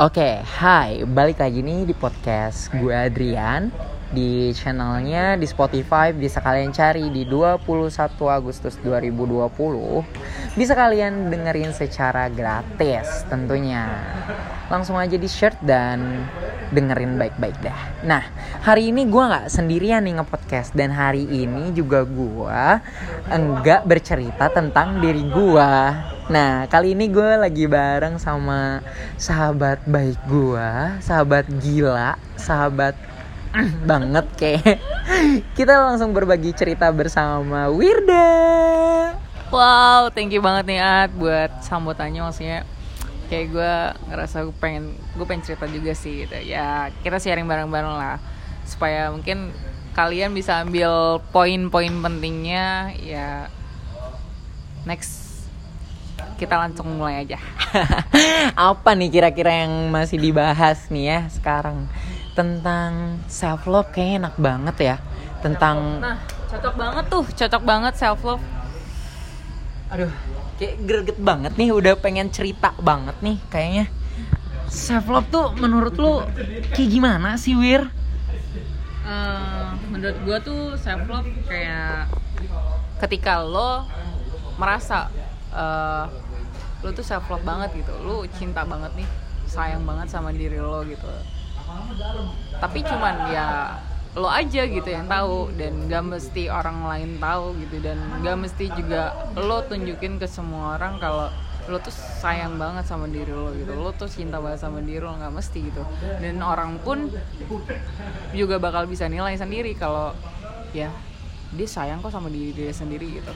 Oke, 0.00 0.40
hai, 0.40 1.04
balik 1.04 1.44
lagi 1.44 1.60
nih 1.60 1.84
di 1.84 1.92
podcast 1.92 2.72
gue 2.72 2.88
Adrian 2.88 3.68
di 4.10 4.50
channelnya 4.50 5.38
di 5.38 5.46
Spotify 5.46 6.10
bisa 6.10 6.42
kalian 6.42 6.74
cari 6.74 7.06
di 7.14 7.22
21 7.22 7.62
Agustus 8.26 8.74
2020 8.82 10.58
bisa 10.58 10.74
kalian 10.74 11.30
dengerin 11.30 11.70
secara 11.70 12.26
gratis 12.26 13.22
tentunya. 13.30 13.86
Langsung 14.66 14.98
aja 14.98 15.14
di 15.14 15.26
shirt 15.30 15.58
dan 15.62 16.26
dengerin 16.74 17.18
baik-baik 17.18 17.58
dah. 17.62 17.80
Nah 18.06 18.22
hari 18.62 18.90
ini 18.90 19.06
gue 19.06 19.22
nggak 19.22 19.46
sendirian 19.50 20.02
nih 20.02 20.18
ngepodcast. 20.18 20.74
Dan 20.74 20.94
hari 20.94 21.26
ini 21.26 21.70
juga 21.74 22.02
gue 22.02 22.62
enggak 23.30 23.86
bercerita 23.86 24.50
tentang 24.50 24.98
diri 24.98 25.22
gue 25.26 25.70
Nah, 26.30 26.70
kali 26.70 26.94
ini 26.94 27.10
gue 27.10 27.42
lagi 27.42 27.66
bareng 27.66 28.14
sama 28.22 28.78
sahabat 29.18 29.82
baik 29.82 30.14
gue, 30.30 30.70
sahabat 31.02 31.42
gila, 31.58 32.14
sahabat 32.38 32.94
banget 33.88 34.26
kayak. 34.38 34.78
Kita 35.58 35.74
langsung 35.90 36.14
berbagi 36.14 36.54
cerita 36.54 36.90
bersama 36.94 37.66
Wirda. 37.70 38.28
Wow, 39.50 40.14
thank 40.14 40.30
you 40.30 40.38
banget 40.38 40.70
nih 40.70 40.80
Ad 40.80 41.10
buat 41.18 41.50
sambutannya 41.66 42.22
maksudnya 42.22 42.62
kayak 43.26 43.46
gue 43.50 43.74
ngerasa 44.10 44.46
gue 44.46 44.56
pengen 44.58 44.94
gue 45.14 45.26
pengen 45.26 45.42
cerita 45.46 45.66
juga 45.70 45.94
sih 45.94 46.26
gitu 46.26 46.34
ya 46.42 46.90
kita 47.06 47.22
sharing 47.22 47.46
bareng-bareng 47.46 47.94
lah 47.94 48.18
supaya 48.66 49.06
mungkin 49.14 49.54
kalian 49.94 50.34
bisa 50.34 50.62
ambil 50.62 51.22
poin-poin 51.30 51.94
pentingnya 52.02 52.94
ya 52.98 53.46
next 54.86 55.30
kita 56.40 56.56
langsung 56.56 56.96
mulai 56.96 57.28
aja. 57.28 57.36
Apa 58.72 58.96
nih 58.96 59.12
kira-kira 59.12 59.64
yang 59.64 59.92
masih 59.92 60.16
dibahas 60.16 60.88
nih 60.88 61.04
ya 61.12 61.20
sekarang 61.28 61.84
tentang 62.32 63.20
self 63.26 63.66
love 63.66 63.90
kayaknya 63.90 64.28
enak 64.28 64.34
banget 64.38 64.76
ya. 64.78 64.96
Tentang 65.40 66.00
Nah, 66.00 66.18
cocok 66.50 66.74
banget 66.76 67.04
tuh, 67.08 67.24
cocok 67.24 67.62
banget 67.62 67.94
self 67.96 68.20
love. 68.24 68.44
aduh, 69.90 70.12
kayak 70.54 70.74
greget 70.86 71.18
banget 71.18 71.52
nih 71.58 71.74
udah 71.74 71.98
pengen 71.98 72.30
cerita 72.30 72.70
banget 72.78 73.18
nih 73.18 73.36
kayaknya. 73.50 73.90
Self 74.70 75.10
love 75.10 75.26
tuh 75.34 75.50
menurut 75.58 75.98
lu 75.98 76.22
kayak 76.70 76.90
gimana 76.90 77.34
sih 77.34 77.58
Wir? 77.58 77.90
Uh, 79.02 79.74
menurut 79.90 80.16
gue 80.22 80.38
tuh 80.46 80.62
self 80.78 81.02
love 81.10 81.26
kayak 81.50 82.06
ketika 83.02 83.42
lo 83.42 83.82
merasa 84.60 85.10
uh, 85.50 86.06
lo 86.84 86.94
tuh 86.94 87.02
self 87.02 87.26
love 87.26 87.42
banget 87.42 87.82
gitu 87.82 87.92
lo 88.04 88.22
cinta 88.38 88.62
banget 88.62 88.92
nih 88.94 89.08
sayang 89.50 89.82
banget 89.82 90.06
sama 90.12 90.30
diri 90.30 90.62
lo 90.62 90.84
gitu 90.86 91.08
tapi 92.60 92.84
cuman 92.84 93.14
ya 93.32 93.46
lo 94.18 94.26
aja 94.26 94.66
gitu 94.66 94.90
yang 94.90 95.06
tahu 95.06 95.54
dan 95.54 95.86
gak 95.86 96.02
mesti 96.02 96.50
orang 96.50 96.82
lain 96.82 97.22
tahu 97.22 97.54
gitu 97.62 97.78
dan 97.78 97.98
gak 98.26 98.36
mesti 98.42 98.66
juga 98.74 99.14
lo 99.38 99.62
tunjukin 99.64 100.18
ke 100.18 100.26
semua 100.26 100.74
orang 100.74 100.98
kalau 100.98 101.30
lo 101.70 101.78
tuh 101.78 101.94
sayang 101.94 102.58
banget 102.58 102.82
sama 102.82 103.06
diri 103.06 103.30
lo 103.30 103.54
gitu. 103.54 103.70
Lo 103.78 103.94
tuh 103.94 104.10
cinta 104.10 104.42
banget 104.42 104.66
sama 104.66 104.82
diri 104.82 104.98
lo 104.98 105.14
nggak 105.14 105.30
mesti 105.30 105.58
gitu. 105.70 105.86
Dan 106.18 106.42
orang 106.42 106.82
pun 106.82 107.06
juga 108.34 108.58
bakal 108.58 108.90
bisa 108.90 109.06
nilai 109.06 109.38
sendiri 109.38 109.78
kalau 109.78 110.10
ya 110.74 110.90
dia 111.54 111.68
sayang 111.70 112.02
kok 112.02 112.10
sama 112.10 112.26
diri 112.26 112.50
dia 112.50 112.74
sendiri 112.74 113.22
gitu. 113.22 113.30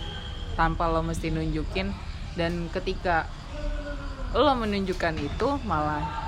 Tanpa 0.59 0.91
lo 0.91 1.07
mesti 1.07 1.31
nunjukin 1.31 1.95
dan 2.35 2.67
ketika 2.75 3.31
lo 4.35 4.51
menunjukkan 4.59 5.15
itu 5.23 5.49
malah 5.63 6.24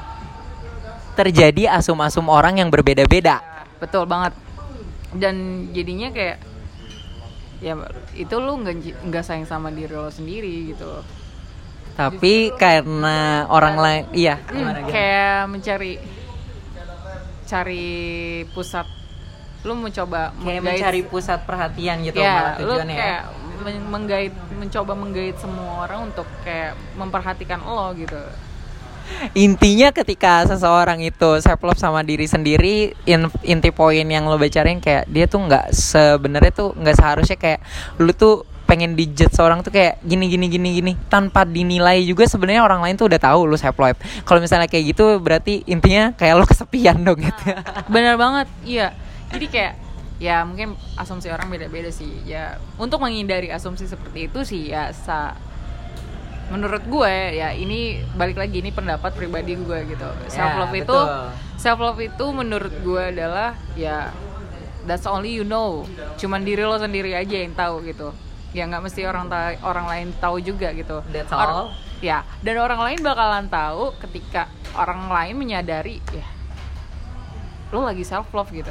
Terjadi 1.17 1.73
asum-asum 1.73 2.29
orang 2.29 2.61
yang 2.61 2.69
berbeda-beda. 2.69 3.41
betul 3.77 4.05
banget 4.05 4.33
dan 5.13 5.37
jadinya 5.71 6.09
kayak 6.09 6.41
ya 7.59 7.77
itu 8.15 8.35
lo 8.35 8.57
nggak 8.57 8.77
nggak 9.03 9.21
sayang 9.23 9.45
sama 9.45 9.69
diri 9.69 9.91
lo 9.91 10.09
sendiri 10.09 10.71
gitu 10.71 11.05
Tapi 11.93 12.53
karena 12.55 13.45
orang 13.47 13.77
lain, 13.77 14.03
iya. 14.13 14.37
Hmm, 14.43 14.85
kayak 14.87 15.45
mencari 15.47 15.97
cari 17.47 17.89
pusat 18.51 18.85
lu 19.63 19.75
mencoba 19.75 20.31
kayak 20.37 20.61
menggait- 20.61 20.63
mencari 20.79 21.01
pusat 21.03 21.41
perhatian 21.43 21.97
gitu 22.03 22.17
ya 22.17 22.33
malah 22.33 22.55
lu 22.57 22.63
tujuannya 22.71 22.93
ya. 22.93 23.01
kayak 23.01 23.23
men- 23.59 23.89
menggait 23.89 24.35
mencoba 24.53 24.93
menggait 24.95 25.37
semua 25.37 25.71
orang 25.83 26.01
untuk 26.07 26.27
kayak 26.43 26.73
memperhatikan 26.95 27.59
lo 27.61 27.91
gitu 27.93 28.19
Intinya 29.33 29.91
ketika 29.91 30.45
seseorang 30.45 31.01
itu 31.01 31.41
self 31.41 31.61
love 31.63 31.81
sama 31.81 32.03
diri 32.03 32.25
sendiri, 32.25 32.93
in- 33.05 33.33
inti 33.43 33.71
poin 33.73 34.05
yang 34.07 34.27
lo 34.27 34.37
bacarin 34.37 34.79
kayak 34.79 35.09
dia 35.09 35.27
tuh 35.27 35.45
nggak 35.45 35.73
sebenarnya 35.73 36.53
tuh 36.53 36.69
nggak 36.77 36.97
seharusnya 36.97 37.39
kayak 37.39 37.61
lu 38.03 38.13
tuh 38.13 38.45
pengen 38.67 38.99
dijudge 38.99 39.31
seorang 39.31 39.63
tuh 39.63 39.71
kayak 39.71 40.03
gini 40.03 40.27
gini 40.27 40.51
gini 40.51 40.69
gini 40.83 40.93
tanpa 41.07 41.47
dinilai 41.47 42.03
juga 42.03 42.27
sebenarnya 42.27 42.67
orang 42.67 42.83
lain 42.83 42.99
tuh 42.99 43.07
udah 43.07 43.21
tahu 43.23 43.47
lu 43.47 43.55
self 43.55 43.79
love. 43.79 43.95
Kalau 44.27 44.43
misalnya 44.43 44.67
kayak 44.67 44.91
gitu 44.91 45.23
berarti 45.23 45.63
intinya 45.71 46.11
kayak 46.19 46.35
lo 46.35 46.45
kesepian 46.51 46.99
dong 47.07 47.23
gitu. 47.23 47.43
benar 47.87 48.19
banget 48.19 48.51
iya 48.67 48.91
jadi 49.31 49.47
kayak 49.47 49.73
ya 50.17 50.43
mungkin 50.49 50.75
asumsi 50.97 51.29
orang 51.29 51.47
beda-beda 51.53 51.93
sih 51.93 52.09
ya 52.25 52.57
untuk 52.81 52.99
menghindari 53.05 53.53
asumsi 53.53 53.85
seperti 53.85 54.33
itu 54.33 54.41
sih 54.49 54.73
ya 54.73 54.89
sa 54.91 55.37
menurut 56.47 56.83
gue 56.83 57.13
ya 57.35 57.51
ini 57.51 57.81
balik 58.13 58.39
lagi 58.39 58.61
ini 58.61 58.71
pendapat 58.71 59.13
pribadi 59.13 59.55
gue 59.55 59.79
gitu. 59.89 60.09
Self 60.27 60.53
love 60.57 60.73
itu 60.73 60.87
Ya, 60.87 61.05
betul. 61.05 61.29
self 61.57 61.79
love 61.81 61.99
itu 61.99 62.25
menurut 62.31 62.75
gue 62.77 63.03
adalah 63.11 63.55
ya 63.75 64.15
that's 64.85 65.05
only 65.05 65.33
you 65.33 65.43
know. 65.43 65.83
Cuman 66.15 66.43
diri 66.43 66.63
lo 66.63 66.77
sendiri 66.77 67.13
aja 67.13 67.37
yang 67.37 67.53
tahu 67.53 67.83
gitu. 67.83 68.15
Ya 68.55 68.65
nggak 68.65 68.83
mesti 68.83 69.03
orang 69.05 69.27
ta- 69.27 69.59
orang 69.61 69.87
lain 69.87 70.07
tahu 70.17 70.39
juga 70.39 70.71
gitu. 70.73 71.03
That's 71.09 71.29
Or- 71.29 71.43
all. 71.43 71.67
ya 71.97 72.21
dan 72.41 72.57
orang 72.57 72.77
lain 72.79 72.99
bakalan 73.01 73.49
tahu 73.49 73.97
ketika 73.99 74.47
orang 74.73 75.09
lain 75.09 75.35
menyadari 75.35 75.97
ya 76.13 76.29
lo 77.69 77.83
lagi 77.83 78.05
self 78.05 78.29
love 78.31 78.53
gitu. 78.53 78.71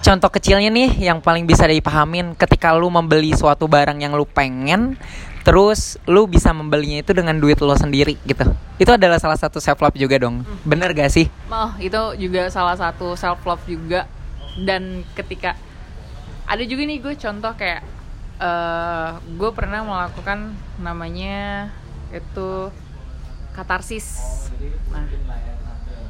Contoh 0.00 0.30
kecilnya 0.30 0.70
nih 0.70 0.90
yang 1.02 1.18
paling 1.18 1.44
bisa 1.44 1.66
dipahamin 1.66 2.32
ketika 2.32 2.72
lu 2.72 2.88
membeli 2.88 3.32
suatu 3.32 3.66
barang 3.66 3.98
yang 3.98 4.14
lu 4.14 4.24
pengen 4.24 4.94
terus 5.46 5.94
lu 6.10 6.26
bisa 6.26 6.50
membelinya 6.50 7.06
itu 7.06 7.14
dengan 7.14 7.38
duit 7.38 7.62
lo 7.62 7.78
sendiri 7.78 8.18
gitu. 8.26 8.42
Itu 8.82 8.98
adalah 8.98 9.22
salah 9.22 9.38
satu 9.38 9.62
self 9.62 9.78
love 9.78 9.94
juga 9.94 10.18
dong. 10.18 10.42
Bener 10.66 10.90
gak 10.90 11.06
sih? 11.06 11.30
Oh, 11.46 11.70
itu 11.78 12.18
juga 12.18 12.50
salah 12.50 12.74
satu 12.74 13.14
self 13.14 13.46
love 13.46 13.62
juga. 13.70 14.10
Dan 14.58 15.06
ketika 15.14 15.54
ada 16.50 16.66
juga 16.66 16.82
nih 16.82 16.98
gue 16.98 17.14
contoh 17.14 17.54
kayak 17.54 17.86
eh 18.42 19.10
gue 19.22 19.50
pernah 19.54 19.86
melakukan 19.86 20.50
namanya 20.82 21.70
itu 22.10 22.74
katarsis. 23.54 24.18
Nah, 24.90 25.06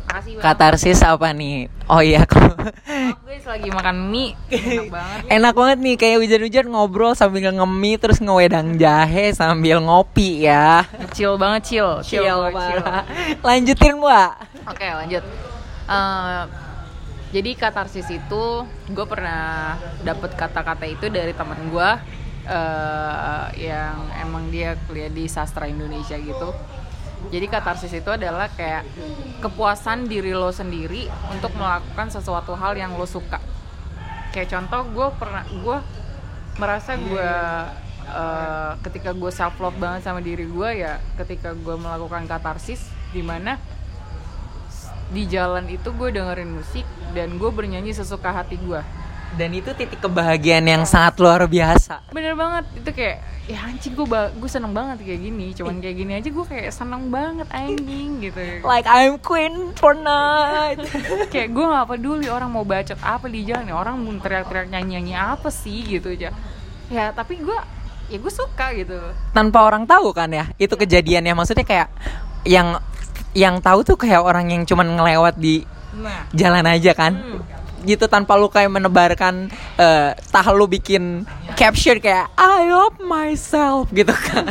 makasih 0.06 0.32
banget. 0.38 0.44
Katarsis 0.46 1.00
apa 1.02 1.28
nih? 1.34 1.66
Oh 1.86 2.02
iya, 2.02 2.22
Maaf, 2.26 3.22
guys 3.22 3.46
lagi 3.46 3.68
makan 3.70 3.96
mie, 4.10 4.34
enak 4.50 4.90
banget. 4.90 5.18
ya. 5.22 5.28
enak 5.38 5.54
banget 5.54 5.78
nih 5.78 5.94
kayak 5.94 6.18
hujan-hujan 6.18 6.66
ngobrol 6.66 7.12
sambil 7.14 7.50
ngemie 7.50 7.94
terus 7.94 8.18
ngewedang 8.18 8.74
jahe 8.74 9.30
sambil 9.30 9.78
ngopi 9.78 10.46
ya. 10.46 10.82
Chill 11.14 11.38
banget, 11.38 11.62
chill, 11.66 11.90
chill, 12.02 12.26
Chill, 12.26 12.42
chill. 12.50 12.82
Lanjutin, 13.42 13.94
Mbak. 13.98 14.30
Oke 14.66 14.86
lanjut. 14.86 15.22
Eh, 15.86 16.42
jadi 17.30 17.50
katarsis 17.54 18.06
itu 18.10 18.44
gue 18.88 19.06
pernah 19.06 19.74
dapet 20.02 20.34
kata-kata 20.34 20.86
itu 20.86 21.06
dari 21.06 21.30
teman 21.30 21.70
gue 21.70 21.90
eh, 22.46 23.44
yang 23.62 24.10
emang 24.18 24.50
dia 24.50 24.74
kuliah 24.86 25.10
di 25.10 25.30
sastra 25.30 25.70
Indonesia 25.70 26.18
gitu. 26.18 26.50
Jadi 27.26 27.46
katarsis 27.50 27.90
itu 27.90 28.10
adalah 28.12 28.46
kayak 28.52 28.86
kepuasan 29.42 30.06
diri 30.06 30.30
lo 30.30 30.54
sendiri 30.54 31.10
untuk 31.32 31.50
melakukan 31.58 32.12
sesuatu 32.12 32.54
hal 32.54 32.78
yang 32.78 32.94
lo 32.94 33.08
suka. 33.08 33.42
Kayak 34.30 34.52
contoh 34.52 34.82
gue 34.92 35.08
pernah 35.18 35.44
gue 35.48 35.78
merasa 36.56 36.96
gue 36.96 37.30
eh, 38.08 38.72
ketika 38.88 39.10
gue 39.12 39.30
self 39.32 39.56
love 39.60 39.76
banget 39.76 40.08
sama 40.08 40.24
diri 40.24 40.48
gue 40.48 40.68
ya 40.86 41.00
ketika 41.20 41.52
gue 41.52 41.76
melakukan 41.76 42.24
katarsis 42.24 42.88
di 43.12 43.20
mana 43.20 43.60
di 45.12 45.22
jalan 45.30 45.70
itu 45.70 45.94
gue 45.94 46.08
dengerin 46.10 46.50
musik 46.50 46.82
dan 47.14 47.38
gue 47.38 47.50
bernyanyi 47.52 47.94
sesuka 47.94 48.34
hati 48.34 48.58
gue 48.58 48.80
Dan 49.34 49.50
itu 49.52 49.74
titik 49.74 49.98
kebahagiaan 49.98 50.64
yang 50.64 50.82
sangat 50.86 51.18
luar 51.18 51.44
biasa. 51.50 52.06
bener 52.14 52.38
banget. 52.38 52.64
Itu 52.78 52.90
kayak 52.94 53.16
ya 53.46 53.62
anjing 53.62 53.94
gue 53.94 54.06
gue 54.10 54.50
seneng 54.50 54.70
banget 54.70 55.02
kayak 55.02 55.20
gini. 55.26 55.46
Cuman 55.52 55.82
kayak 55.82 55.96
gini 55.98 56.12
aja 56.18 56.28
gue 56.30 56.46
kayak 56.46 56.70
seneng 56.70 57.10
banget 57.10 57.48
anjing 57.50 58.22
gitu. 58.22 58.42
Like 58.62 58.86
I'm 58.86 59.18
queen 59.18 59.74
for 59.74 59.92
night. 59.92 60.78
kayak 61.34 61.50
gue 61.50 61.64
nggak 61.66 61.86
peduli 61.90 62.26
orang 62.30 62.50
mau 62.54 62.62
bacot 62.62 62.98
apa 63.02 63.26
di 63.26 63.42
jalan 63.42 63.74
orang 63.74 63.98
mau 63.98 64.14
teriak-teriak 64.22 64.70
nyanyi-nyanyi 64.70 65.14
apa 65.18 65.50
sih 65.50 65.82
gitu 65.82 66.14
aja. 66.14 66.30
Ya 66.86 67.10
tapi 67.10 67.42
gue 67.42 67.58
ya 68.06 68.16
gue 68.22 68.32
suka 68.32 68.72
gitu. 68.78 68.98
Tanpa 69.34 69.66
orang 69.66 69.84
tahu 69.84 70.14
kan 70.14 70.30
ya 70.30 70.48
itu 70.56 70.72
kejadiannya. 70.78 71.34
Maksudnya 71.34 71.66
kayak 71.66 71.88
yang 72.46 72.78
yang 73.36 73.60
tahu 73.60 73.84
tuh 73.84 74.00
kayak 74.00 74.24
orang 74.24 74.48
yang 74.48 74.64
cuman 74.64 74.96
ngelewat 74.96 75.36
di 75.36 75.60
nah. 76.00 76.24
jalan 76.32 76.64
aja 76.64 76.96
kan? 76.96 77.12
Hmm. 77.12 77.42
Gitu 77.86 78.04
tanpa 78.06 78.34
lu 78.34 78.46
kayak 78.46 78.68
menebarkan 78.68 79.46
eh 79.76 80.10
tah 80.26 80.46
lu 80.50 80.66
bikin 80.66 81.22
caption 81.54 81.96
kayak 81.96 82.26
I 82.34 82.66
love 82.66 82.98
myself 83.00 83.88
gitu 83.90 84.10
kan 84.12 84.50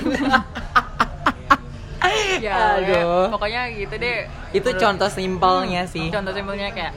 ya 2.38 2.80
Aduh. 2.80 3.28
pokoknya 3.30 3.72
gitu 3.74 3.96
deh 3.96 4.18
itu 4.52 4.64
Menurut- 4.64 4.80
contoh 4.80 5.10
simpelnya 5.10 5.84
sih 5.86 6.08
contoh 6.08 6.32
simpelnya 6.32 6.70
kayak 6.70 6.94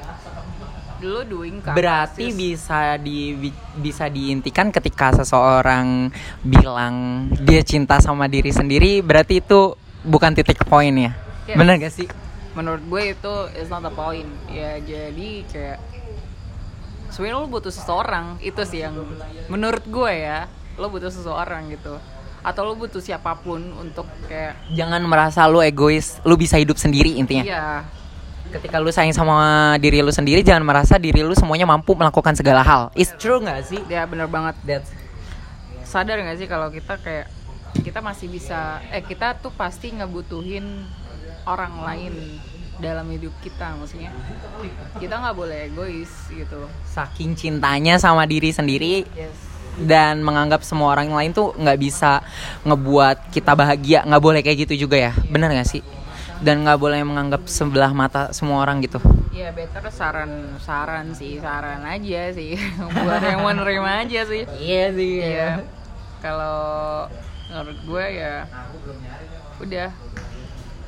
lu 1.00 1.22
doing 1.24 1.62
berarti 1.62 2.26
katarsis. 2.26 2.34
bisa 2.34 2.80
di 2.98 3.30
bi- 3.32 3.54
bisa 3.76 4.06
diintikan 4.06 4.68
ketika 4.68 5.14
seseorang 5.14 6.10
bilang 6.40 6.94
dia 7.38 7.62
cinta 7.62 7.98
sama 7.98 8.26
diri 8.26 8.50
sendiri 8.50 8.98
berarti 9.00 9.38
itu 9.38 9.74
bukan 10.02 10.32
titik 10.32 10.62
poin 10.64 10.92
ya 10.92 11.12
Yes. 11.46 11.56
bener 11.56 11.80
gak 11.80 11.94
sih 11.94 12.04
menurut 12.52 12.84
gue 12.84 13.02
itu 13.10 13.34
is 13.56 13.66
not 13.66 13.80
a 13.80 13.88
point 13.88 14.28
ya 14.48 14.76
jadi 14.78 15.30
kayak 15.48 15.78
sebenarnya 17.10 17.42
lu 17.44 17.48
butuh 17.50 17.72
seseorang 17.72 18.40
itu 18.40 18.62
sih 18.64 18.84
yang 18.84 18.94
menurut 19.48 19.84
gue 19.84 20.12
ya. 20.12 20.48
Lo 20.78 20.88
butuh 20.92 21.10
seseorang 21.10 21.72
gitu. 21.74 21.98
Atau 22.46 22.62
lo 22.64 22.78
butuh 22.78 23.02
siapa 23.02 23.34
pun 23.40 23.60
untuk 23.82 24.06
kayak 24.30 24.56
jangan 24.72 25.02
merasa 25.04 25.44
lu 25.50 25.58
egois 25.58 26.22
lu 26.22 26.38
bisa 26.38 26.56
hidup 26.56 26.78
sendiri 26.78 27.18
intinya. 27.18 27.44
Iya. 27.44 27.66
Ketika 28.48 28.80
lu 28.80 28.88
sayang 28.88 29.12
sama 29.12 29.76
diri 29.76 30.00
lu 30.00 30.08
sendiri 30.08 30.40
jangan 30.40 30.64
merasa 30.64 30.96
diri 30.96 31.20
lu 31.20 31.36
semuanya 31.36 31.68
mampu 31.68 31.92
melakukan 31.92 32.32
segala 32.32 32.64
hal. 32.64 32.88
It's 32.96 33.12
true 33.18 33.44
gak 33.44 33.66
sih? 33.68 33.82
Ya 33.90 34.08
bener 34.08 34.30
banget. 34.30 34.56
That's 34.64 34.88
sadar 35.88 36.20
nggak 36.20 36.36
sih 36.36 36.48
kalau 36.52 36.68
kita 36.68 37.00
kayak 37.00 37.32
kita 37.80 38.04
masih 38.04 38.28
bisa 38.28 38.84
eh 38.92 39.00
kita 39.00 39.40
tuh 39.40 39.48
pasti 39.56 39.88
ngebutuhin 39.96 40.84
orang 41.48 41.80
lain 41.80 42.12
dalam 42.78 43.06
hidup 43.10 43.34
kita 43.42 43.74
maksudnya. 43.74 44.14
Kita 44.96 45.18
nggak 45.18 45.36
boleh 45.36 45.58
egois 45.70 46.10
gitu. 46.30 46.70
Saking 46.86 47.34
cintanya 47.34 47.98
sama 47.98 48.24
diri 48.24 48.54
sendiri 48.54 49.04
dan 49.78 50.22
menganggap 50.22 50.66
semua 50.66 50.94
orang 50.94 51.10
lain 51.10 51.30
tuh 51.30 51.54
nggak 51.54 51.78
bisa 51.78 52.22
ngebuat 52.62 53.34
kita 53.34 53.52
bahagia. 53.54 54.06
Nggak 54.06 54.22
boleh 54.22 54.40
kayak 54.42 54.70
gitu 54.70 54.88
juga 54.88 54.96
ya? 54.98 55.12
Benar 55.26 55.50
nggak 55.54 55.68
sih? 55.68 55.82
Dan 56.38 56.62
nggak 56.62 56.78
boleh 56.78 57.02
menganggap 57.02 57.50
sebelah 57.50 57.90
mata 57.90 58.30
semua 58.30 58.62
orang 58.62 58.78
gitu. 58.82 59.02
Ya 59.34 59.50
better 59.50 59.90
saran 59.90 60.58
saran 60.62 61.14
sih 61.14 61.42
saran 61.42 61.82
aja 61.82 62.30
sih. 62.30 62.54
Buat 63.06 63.22
yang 63.26 63.42
mau 63.42 63.54
nerima 63.54 64.06
aja 64.06 64.22
sih. 64.22 64.46
Iya 64.58 64.94
sih 64.94 65.14
Iya. 65.18 65.66
Kalau 66.22 67.06
menurut 67.50 67.78
gue 67.86 68.04
ya 68.22 68.46
udah 69.58 69.90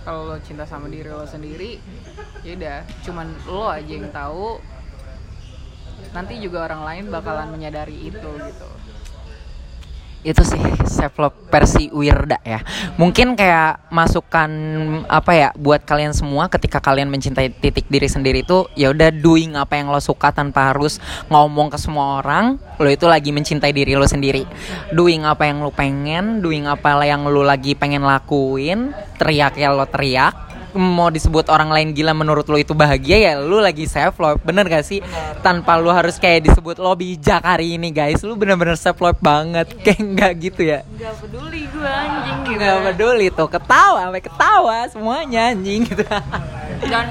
kalau 0.02 0.30
lo 0.30 0.36
cinta 0.40 0.64
sama 0.64 0.88
diri 0.88 1.08
lo 1.08 1.28
sendiri 1.28 1.80
ya 2.42 2.56
udah. 2.56 2.78
Cuman 3.04 3.26
lo 3.48 3.68
aja 3.68 3.92
yang 3.92 4.08
tahu. 4.08 4.58
Nanti 6.10 6.40
juga 6.40 6.66
orang 6.66 6.82
lain 6.82 7.04
bakalan 7.12 7.52
menyadari 7.52 8.08
itu 8.08 8.30
gitu 8.40 8.79
itu 10.20 10.42
sih 10.44 10.60
self 10.84 11.16
love 11.16 11.36
versi 11.48 11.88
Wirda 11.88 12.36
ya. 12.44 12.60
Mungkin 13.00 13.38
kayak 13.38 13.88
masukan 13.88 14.50
apa 15.08 15.32
ya 15.32 15.48
buat 15.56 15.80
kalian 15.88 16.12
semua 16.12 16.52
ketika 16.52 16.76
kalian 16.76 17.08
mencintai 17.08 17.48
titik 17.56 17.88
diri 17.88 18.04
sendiri 18.04 18.44
itu 18.44 18.68
ya 18.76 18.92
udah 18.92 19.08
doing 19.08 19.56
apa 19.56 19.80
yang 19.80 19.88
lo 19.88 20.00
suka 20.02 20.28
tanpa 20.28 20.76
harus 20.76 21.00
ngomong 21.32 21.72
ke 21.72 21.78
semua 21.80 22.20
orang 22.20 22.60
lo 22.76 22.88
itu 22.88 23.08
lagi 23.08 23.32
mencintai 23.32 23.72
diri 23.72 23.96
lo 23.96 24.04
sendiri. 24.04 24.44
Doing 24.92 25.24
apa 25.24 25.48
yang 25.48 25.64
lo 25.64 25.72
pengen 25.72 26.44
doing 26.44 26.68
apa 26.68 27.00
yang 27.00 27.24
lo 27.24 27.40
lagi 27.40 27.72
pengen 27.72 28.04
lakuin 28.04 28.92
teriak 29.16 29.56
ya 29.56 29.72
lo 29.72 29.88
teriak 29.88 30.49
mau 30.74 31.10
disebut 31.10 31.50
orang 31.50 31.70
lain 31.70 31.90
gila 31.96 32.14
menurut 32.14 32.46
lo 32.46 32.54
itu 32.54 32.76
bahagia 32.76 33.18
ya 33.18 33.32
lu 33.42 33.58
lagi 33.58 33.86
self 33.90 34.18
love. 34.22 34.38
Bener 34.42 34.66
gak 34.70 34.86
sih? 34.86 35.02
Tanpa 35.42 35.78
lu 35.80 35.90
harus 35.90 36.16
kayak 36.20 36.50
disebut 36.50 36.78
lo 36.78 36.94
bijak 36.94 37.42
hari 37.42 37.74
ini 37.74 37.90
guys. 37.90 38.22
Lu 38.22 38.38
bener-bener 38.38 38.78
self 38.78 39.02
love 39.02 39.18
banget. 39.18 39.70
Kayak 39.82 40.02
nggak 40.14 40.32
gitu 40.38 40.60
ya? 40.62 40.80
Nggak 40.86 41.14
peduli 41.24 41.62
gue 41.66 41.90
anjing 41.90 42.38
gitu 42.46 42.62
nggak 42.62 42.82
peduli 42.94 43.26
tuh. 43.34 43.48
Ketawa 43.50 43.98
sampai 44.06 44.22
ketawa 44.22 44.76
semuanya 44.90 45.40
anjing 45.50 45.80
gitu. 45.86 46.04
Dan 46.86 47.06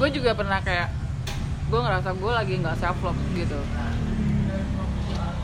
gue 0.00 0.08
juga 0.16 0.30
pernah 0.32 0.58
kayak 0.64 0.88
gue 1.70 1.80
ngerasa 1.80 2.10
gue 2.16 2.32
lagi 2.32 2.54
nggak 2.58 2.76
self 2.80 2.98
love 3.04 3.20
gitu. 3.38 3.58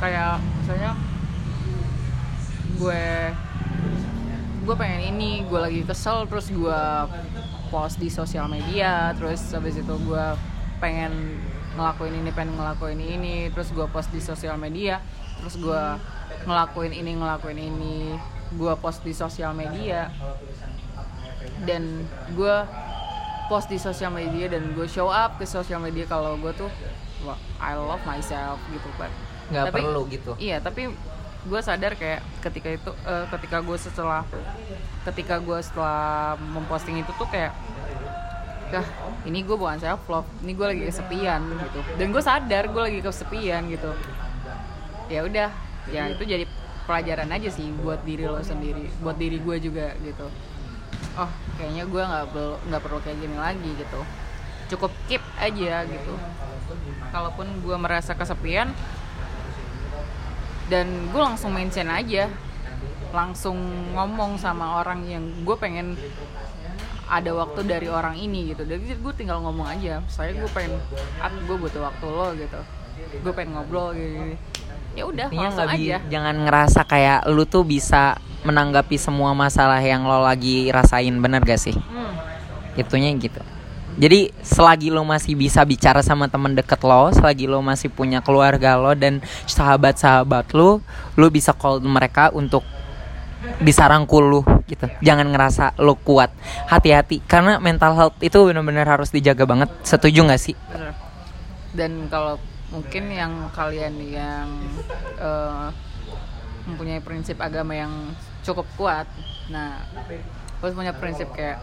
Kayak 0.02 0.42
misalnya 0.62 0.92
gue 2.76 3.04
gue 4.66 4.74
pengen 4.74 5.14
ini 5.14 5.46
gue 5.46 5.60
lagi 5.62 5.80
kesel 5.86 6.26
terus 6.26 6.50
gue 6.50 6.82
post 7.70 8.02
di 8.02 8.10
sosial 8.10 8.50
media 8.50 9.14
terus 9.14 9.38
habis 9.54 9.78
itu 9.78 9.94
gue 9.94 10.26
pengen 10.82 11.38
ngelakuin 11.78 12.18
ini 12.18 12.30
pengen 12.34 12.58
ngelakuin 12.58 12.98
ini 12.98 13.46
terus 13.54 13.70
gue 13.70 13.86
post 13.86 14.10
di 14.10 14.18
sosial 14.18 14.58
media 14.58 14.98
terus 15.38 15.54
gue 15.62 15.82
ngelakuin 16.50 16.90
ini 16.90 17.14
ngelakuin 17.14 17.58
ini 17.62 18.18
gue 18.58 18.74
post 18.82 19.06
di 19.06 19.14
sosial 19.14 19.54
media 19.54 20.10
dan 21.62 22.02
gue 22.34 22.56
post 23.46 23.70
di 23.70 23.78
sosial 23.78 24.10
media 24.10 24.50
dan 24.50 24.74
gue 24.74 24.90
show 24.90 25.06
up 25.06 25.38
ke 25.38 25.46
sosial 25.46 25.78
media 25.78 26.10
kalau 26.10 26.34
gue 26.42 26.50
tuh 26.58 26.70
I 27.62 27.78
love 27.78 28.02
myself 28.02 28.58
gitu 28.74 28.90
kan 28.98 29.14
nggak 29.46 29.64
Tapi- 29.70 29.78
perlu 29.78 30.02
gitu. 30.10 30.32
iya 30.42 30.58
tapi 30.58 30.90
gue 31.46 31.60
sadar 31.62 31.94
kayak 31.94 32.20
ketika 32.42 32.68
itu 32.74 32.90
eh, 33.06 33.24
ketika 33.30 33.62
gue 33.62 33.78
setelah 33.78 34.22
ketika 35.06 35.38
gue 35.38 35.58
setelah 35.62 36.34
memposting 36.38 36.98
itu 36.98 37.10
tuh 37.14 37.28
kayak 37.30 37.54
Kah, 38.66 38.82
ini 39.22 39.46
gue 39.46 39.54
bukan 39.54 39.78
self 39.78 40.02
love, 40.10 40.26
ini 40.42 40.50
gue 40.50 40.66
lagi 40.66 40.82
kesepian 40.90 41.38
gitu. 41.54 41.78
Dan 42.02 42.10
gue 42.10 42.18
sadar 42.18 42.66
gue 42.66 42.82
lagi 42.82 42.98
kesepian 42.98 43.62
gitu. 43.70 43.94
Ya 45.06 45.22
udah, 45.22 45.54
ya 45.86 46.10
itu 46.10 46.26
jadi 46.26 46.50
pelajaran 46.82 47.30
aja 47.30 47.46
sih 47.46 47.70
buat 47.78 48.02
diri 48.02 48.26
lo 48.26 48.42
sendiri, 48.42 48.90
buat 48.98 49.14
diri 49.14 49.38
gue 49.38 49.56
juga 49.62 49.94
gitu. 50.02 50.26
Oh, 51.14 51.30
kayaknya 51.62 51.86
gue 51.86 52.02
nggak 52.02 52.26
perlu 52.34 52.52
nggak 52.66 52.82
perlu 52.82 52.98
kayak 53.06 53.18
gini 53.22 53.36
lagi 53.38 53.70
gitu. 53.70 54.00
Cukup 54.74 54.90
keep 55.06 55.22
aja 55.38 55.86
gitu. 55.86 56.14
Kalaupun 57.14 57.46
gue 57.62 57.76
merasa 57.78 58.18
kesepian, 58.18 58.74
dan 60.66 60.86
gue 61.10 61.22
langsung 61.22 61.54
mention 61.54 61.88
aja. 61.90 62.30
Langsung 63.14 63.56
ngomong 63.94 64.36
sama 64.36 64.82
orang 64.82 65.06
yang 65.06 65.24
gue 65.46 65.56
pengen 65.56 65.96
ada 67.06 67.30
waktu 67.32 67.62
dari 67.64 67.86
orang 67.86 68.18
ini 68.18 68.52
gitu. 68.52 68.66
Jadi 68.66 68.98
gue 68.98 69.14
tinggal 69.14 69.40
ngomong 69.40 69.66
aja. 69.66 70.02
Saya 70.10 70.34
gue 70.34 70.50
pengen 70.50 70.76
ah 71.22 71.30
gue 71.30 71.56
butuh 71.56 71.86
waktu 71.86 72.06
lo 72.06 72.34
gitu. 72.34 72.60
Gue 73.22 73.32
pengen 73.32 73.56
ngobrol 73.56 73.94
gitu 73.94 74.36
ya 74.96 75.04
udah 75.04 75.28
langsung 75.28 75.68
bi- 75.76 75.92
aja. 75.92 76.00
jangan 76.08 76.48
ngerasa 76.48 76.80
kayak 76.88 77.28
lu 77.28 77.44
tuh 77.44 77.68
bisa 77.68 78.16
menanggapi 78.48 78.96
semua 78.96 79.36
masalah 79.36 79.76
yang 79.84 80.08
lo 80.08 80.24
lagi 80.24 80.72
rasain. 80.72 81.12
Bener 81.20 81.44
gak 81.44 81.60
sih? 81.60 81.76
Hmm, 81.76 82.16
itunya 82.80 83.12
gitu 83.20 83.44
jadi 83.96 84.32
selagi 84.44 84.92
lo 84.92 85.02
masih 85.02 85.34
bisa 85.34 85.64
bicara 85.64 86.04
sama 86.04 86.28
temen 86.28 86.52
deket 86.52 86.80
lo 86.84 87.10
selagi 87.12 87.48
lo 87.48 87.64
masih 87.64 87.88
punya 87.88 88.20
keluarga 88.20 88.76
lo 88.76 88.92
dan 88.92 89.24
sahabat-sahabat 89.48 90.52
lo 90.52 90.84
lo 91.16 91.26
bisa 91.32 91.56
call 91.56 91.80
mereka 91.80 92.28
untuk 92.32 92.62
bisa 93.60 93.86
rangkul 93.86 94.24
lu 94.26 94.42
gitu. 94.66 94.90
Jangan 95.04 95.30
ngerasa 95.30 95.78
lo 95.78 95.94
kuat. 95.96 96.32
Hati-hati 96.66 97.22
karena 97.24 97.62
mental 97.62 97.94
health 97.94 98.16
itu 98.18 98.36
benar-benar 98.42 98.88
harus 98.88 99.12
dijaga 99.14 99.46
banget. 99.46 99.70
Setuju 99.86 100.26
nggak 100.26 100.40
sih? 100.40 100.56
Dan 101.76 102.10
kalau 102.10 102.40
mungkin 102.72 103.12
yang 103.12 103.48
kalian 103.54 103.94
yang 104.02 104.48
eh, 105.20 105.66
mempunyai 106.66 106.98
prinsip 106.98 107.38
agama 107.38 107.72
yang 107.78 107.92
cukup 108.42 108.66
kuat 108.78 109.06
nah 109.46 109.78
harus 110.66 110.74
punya 110.74 110.94
prinsip 110.98 111.30
kayak 111.30 111.62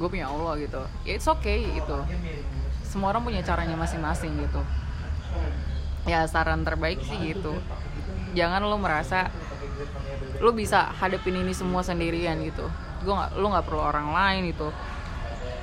gue 0.00 0.08
punya 0.08 0.32
Allah 0.32 0.56
gitu. 0.56 0.80
Ya 1.04 1.12
it's 1.20 1.28
okay 1.28 1.60
gitu. 1.76 1.98
Semua 2.80 3.12
orang 3.12 3.22
punya 3.28 3.44
caranya 3.44 3.76
masing-masing 3.76 4.32
gitu. 4.40 4.60
Ya 6.08 6.24
saran 6.24 6.64
terbaik 6.64 7.04
sih 7.04 7.36
gitu. 7.36 7.52
Jangan 8.32 8.64
lo 8.64 8.80
merasa 8.80 9.28
lo 10.40 10.56
bisa 10.56 10.88
hadapin 10.96 11.36
ini 11.36 11.52
semua 11.52 11.84
sendirian 11.84 12.40
gitu. 12.40 12.64
Gue 13.04 13.12
nggak 13.12 13.36
lo 13.36 13.46
nggak 13.52 13.66
perlu 13.68 13.82
orang 13.84 14.08
lain 14.08 14.56
gitu. 14.56 14.72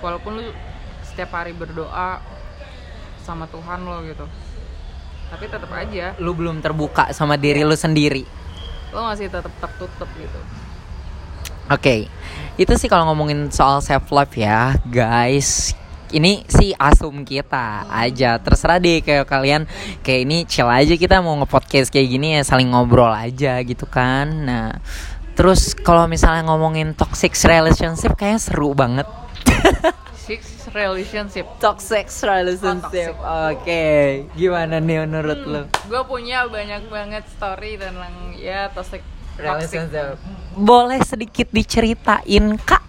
Walaupun 0.06 0.38
lo 0.38 0.44
setiap 1.02 1.34
hari 1.34 1.58
berdoa 1.58 2.22
sama 3.26 3.50
Tuhan 3.50 3.90
lo 3.90 4.06
gitu. 4.06 4.30
Tapi 5.28 5.50
tetap 5.50 5.74
aja 5.74 6.14
lu 6.22 6.32
belum 6.38 6.62
terbuka 6.62 7.10
sama 7.10 7.42
diri 7.42 7.66
lu 7.66 7.74
sendiri. 7.74 8.24
Lo 8.94 9.02
masih 9.10 9.34
tetap 9.34 9.52
tertutup 9.58 10.08
gitu 10.14 10.67
Oke, 11.68 12.08
itu 12.56 12.74
sih 12.80 12.88
kalau 12.88 13.12
ngomongin 13.12 13.52
soal 13.52 13.84
self 13.84 14.08
love 14.16 14.32
ya, 14.40 14.76
guys. 14.88 15.76
Ini 16.08 16.48
sih 16.48 16.72
asum 16.80 17.28
kita 17.28 17.84
aja. 17.92 18.40
Terserah 18.40 18.80
deh 18.80 19.04
kayak 19.04 19.28
kalian 19.28 19.68
kayak 20.00 20.22
ini 20.24 20.38
chill 20.48 20.72
aja 20.72 20.96
kita 20.96 21.20
mau 21.20 21.36
nge-podcast 21.44 21.92
kayak 21.92 22.08
gini 22.08 22.40
ya 22.40 22.48
saling 22.48 22.72
ngobrol 22.72 23.12
aja 23.12 23.60
gitu 23.68 23.84
kan. 23.84 24.48
Nah, 24.48 24.80
terus 25.38 25.78
kalau 25.78 26.10
misalnya 26.10 26.50
ngomongin 26.50 26.98
toxic 26.98 27.38
relationship 27.46 28.18
kayaknya 28.18 28.42
seru 28.42 28.74
banget 28.74 29.06
Six 30.28 30.68
relationship. 30.74 31.46
toxic 31.62 32.10
relationship 32.26 33.14
oke 33.22 33.86
gimana 34.34 34.82
nih 34.82 35.06
menurut 35.06 35.40
lo 35.46 35.62
Gue 35.86 36.02
punya 36.10 36.50
banyak 36.50 36.90
banget 36.90 37.24
story 37.32 37.78
tentang 37.78 38.34
ya 38.36 38.68
toxic 38.74 39.06
toxic. 39.38 39.82
boleh 40.58 41.00
sedikit 41.06 41.48
diceritain 41.54 42.46
kak? 42.58 42.84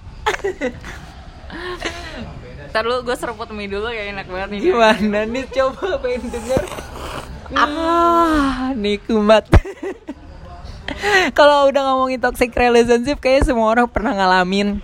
Ntar 2.68 2.82
dulu 2.84 3.08
gue 3.08 3.16
seruput 3.16 3.48
mie 3.52 3.68
dulu 3.68 3.88
ya 3.88 4.12
enak 4.12 4.28
banget 4.28 4.48
nih. 4.56 4.60
gimana 4.72 5.18
nih? 5.24 5.44
Coba 5.52 6.00
pengen 6.00 6.28
denger. 6.28 6.62
Ah 7.56 8.76
nikmat. 8.76 9.44
Kalau 11.36 11.68
udah 11.68 11.82
ngomongin 11.92 12.20
toxic 12.20 12.52
relationship 12.52 13.20
kayaknya 13.20 13.52
semua 13.52 13.68
orang 13.72 13.88
pernah 13.88 14.12
ngalamin. 14.12 14.80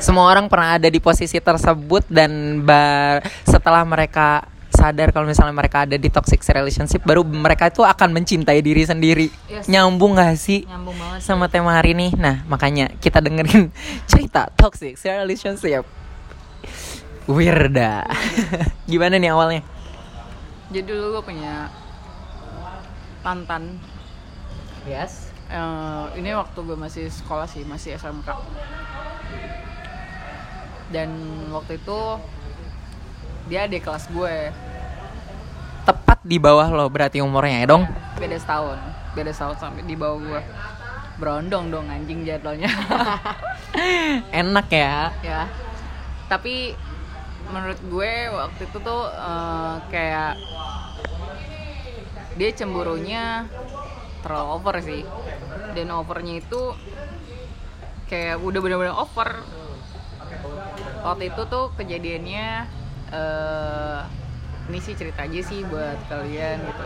Semua 0.00 0.26
orang 0.26 0.50
pernah 0.50 0.76
ada 0.76 0.88
di 0.90 0.98
posisi 0.98 1.38
tersebut 1.38 2.08
dan 2.10 2.60
ba- 2.66 3.22
setelah 3.46 3.84
mereka 3.86 4.42
sadar 4.84 5.08
kalau 5.10 5.24
misalnya 5.24 5.52
mereka 5.52 5.88
ada 5.88 5.96
di 5.96 6.08
toxic 6.08 6.44
relationship 6.44 7.00
baru 7.00 7.24
mereka 7.24 7.72
itu 7.72 7.80
akan 7.80 8.12
mencintai 8.12 8.60
diri 8.60 8.84
sendiri 8.84 9.28
Yes. 9.48 9.64
nyambung 9.64 10.14
gak 10.14 10.36
sih 10.36 10.68
Nyambung 10.68 10.92
banget. 10.94 11.20
sama 11.20 11.48
tema 11.48 11.72
hari 11.72 11.92
ini 11.92 12.12
nah 12.14 12.44
makanya 12.44 12.92
kita 13.00 13.18
dengerin 13.18 13.72
cerita 14.10 14.52
toxic 14.52 15.00
relationship 15.00 15.88
Wirda 17.24 18.04
gimana 18.90 19.16
nih 19.16 19.32
awalnya 19.32 19.62
Jadi 20.68 20.84
dulu 20.84 21.16
gue 21.16 21.24
punya 21.24 21.72
mantan. 23.20 23.80
yes 24.84 25.32
Eh, 25.44 26.04
ini 26.16 26.32
waktu 26.32 26.56
gue 26.56 26.72
masih 26.74 27.04
sekolah 27.06 27.44
sih, 27.44 27.62
masih 27.62 27.94
SMK. 27.94 28.26
Dan 30.88 31.12
waktu 31.50 31.76
itu 31.76 32.00
dia 33.46 33.68
di 33.68 33.76
kelas 33.76 34.08
gue, 34.08 34.50
di 36.24 36.40
bawah 36.40 36.72
lo 36.72 36.88
berarti 36.88 37.20
umurnya 37.20 37.60
ya 37.60 37.66
dong 37.68 37.84
beda 38.16 38.36
setahun, 38.40 38.78
beda 39.12 39.32
setahun 39.34 39.56
sampai 39.60 39.82
di 39.84 39.94
bawah 39.98 40.18
gue. 40.22 40.42
Berondong 41.20 41.70
dong 41.70 41.86
anjing 41.90 42.26
jadwalnya. 42.26 42.70
enak 44.40 44.66
ya 44.70 45.12
ya. 45.22 45.42
Tapi 46.30 46.74
menurut 47.52 47.80
gue 47.86 48.12
waktu 48.32 48.60
itu 48.64 48.78
tuh 48.80 49.02
eh, 49.12 49.76
kayak 49.92 50.34
dia 52.34 52.50
cemburunya 52.56 53.46
terlalu 54.24 54.48
over 54.56 54.76
sih. 54.80 55.02
Dan 55.74 55.90
overnya 55.90 56.40
itu 56.40 56.74
kayak 58.08 58.40
udah 58.40 58.60
bener-bener 58.62 58.96
over. 58.96 59.42
Waktu 61.04 61.28
itu 61.28 61.42
tuh 61.46 61.76
kejadiannya 61.76 62.46
eh 63.12 64.23
ini 64.64 64.78
sih 64.80 64.96
cerita 64.96 65.28
aja 65.28 65.40
sih 65.44 65.60
buat 65.68 65.98
kalian 66.08 66.56
gitu. 66.64 66.84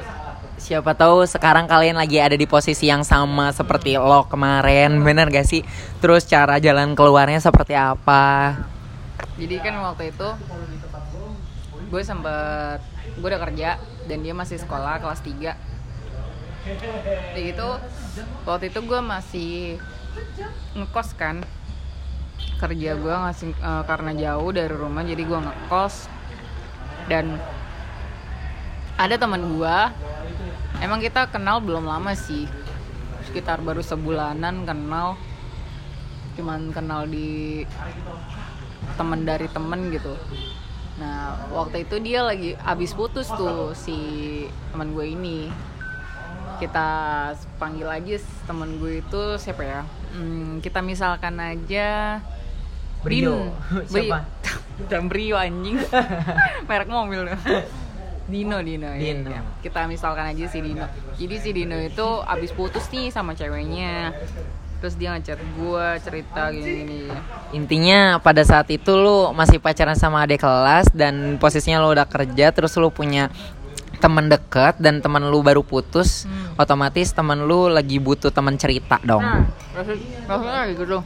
siapa 0.58 0.98
tahu 0.98 1.22
sekarang 1.22 1.70
kalian 1.70 1.94
lagi 1.94 2.18
ada 2.18 2.34
di 2.34 2.42
posisi 2.50 2.90
yang 2.90 3.06
sama 3.06 3.54
seperti 3.54 3.94
lo 3.94 4.26
kemarin 4.26 4.98
bener 5.06 5.30
gak 5.30 5.46
sih? 5.46 5.62
Terus 6.02 6.26
cara 6.26 6.58
jalan 6.58 6.98
keluarnya 6.98 7.38
seperti 7.38 7.78
apa? 7.78 8.58
Jadi 9.38 9.56
kan 9.62 9.78
waktu 9.78 10.10
itu 10.10 10.28
gue 11.88 12.02
sempet 12.02 12.82
gue 13.16 13.28
udah 13.30 13.42
kerja 13.46 13.78
dan 14.10 14.18
dia 14.20 14.34
masih 14.34 14.58
sekolah 14.60 15.00
kelas 15.00 15.24
3 15.24 15.56
Jadi 17.32 17.40
gitu 17.54 17.68
waktu 18.44 18.74
itu 18.74 18.80
gue 18.82 19.00
masih 19.00 19.54
ngekos 20.74 21.14
kan. 21.14 21.40
Kerja 22.58 22.90
gue 22.98 23.14
ngasih 23.14 23.54
eh, 23.54 23.82
karena 23.86 24.10
jauh 24.18 24.50
dari 24.50 24.74
rumah 24.74 25.06
jadi 25.06 25.22
gue 25.22 25.38
ngekos. 25.38 26.10
Dan 27.08 27.40
ada 28.98 29.14
teman 29.14 29.40
gue 29.54 29.76
emang 30.82 30.98
kita 30.98 31.30
kenal 31.30 31.62
belum 31.62 31.86
lama 31.86 32.12
sih 32.18 32.50
sekitar 33.24 33.62
baru 33.62 33.80
sebulanan 33.80 34.66
kenal 34.66 35.14
cuman 36.34 36.74
kenal 36.74 37.06
di 37.06 37.62
temen 38.98 39.22
dari 39.22 39.46
temen 39.48 39.94
gitu 39.94 40.18
nah 40.98 41.38
waktu 41.54 41.86
itu 41.86 42.02
dia 42.02 42.26
lagi 42.26 42.58
abis 42.58 42.90
putus 42.92 43.30
tuh 43.30 43.70
si 43.72 43.96
teman 44.74 44.90
gue 44.92 45.06
ini 45.06 45.46
kita 46.58 46.88
panggil 47.62 47.86
aja 47.86 48.18
temen 48.50 48.82
gue 48.82 48.98
itu 48.98 49.22
siapa 49.38 49.62
ya 49.62 49.82
Hmm, 50.08 50.64
kita 50.64 50.80
misalkan 50.80 51.36
aja 51.36 52.18
Brio. 53.04 53.52
Din. 53.70 53.84
Siapa? 53.92 54.18
Dan 54.88 55.06
Brio 55.10 55.36
anjing 55.36 55.78
merek 56.68 56.88
mobil. 56.88 57.28
Dino 58.28 58.60
Dino, 58.60 58.92
ya. 58.92 59.00
Dino. 59.00 59.32
Ya. 59.32 59.40
kita 59.58 59.88
misalkan 59.88 60.28
aja 60.28 60.44
si 60.46 60.60
Dino 60.60 60.84
jadi 61.16 61.34
si 61.40 61.50
Dino 61.50 61.74
itu 61.74 62.04
abis 62.22 62.52
putus 62.52 62.84
nih 62.88 63.08
sama 63.08 63.32
ceweknya 63.32 64.12
terus 64.78 64.94
dia 64.94 65.10
ngechat 65.10 65.40
gue 65.40 65.86
cerita 65.98 66.52
gini-gini 66.52 67.10
intinya 67.50 68.20
pada 68.20 68.44
saat 68.44 68.68
itu 68.68 68.94
lu 68.94 69.32
masih 69.32 69.58
pacaran 69.58 69.96
sama 69.96 70.22
adik 70.22 70.38
kelas 70.38 70.92
dan 70.92 71.34
posisinya 71.36 71.80
lo 71.80 71.90
udah 71.90 72.06
kerja 72.06 72.54
terus 72.54 72.76
lu 72.76 72.92
punya 72.92 73.26
teman 73.98 74.30
dekat 74.30 74.78
dan 74.78 75.02
teman 75.02 75.26
lu 75.26 75.42
baru 75.42 75.66
putus 75.66 76.22
Hmm. 76.22 76.54
otomatis 76.54 77.10
teman 77.10 77.42
lu 77.42 77.66
lagi 77.66 77.98
butuh 77.98 78.30
teman 78.30 78.54
cerita 78.54 79.02
dong 79.02 79.24
Nah, 79.24 79.42
maksudnya 79.74 80.62
gitu. 80.70 81.02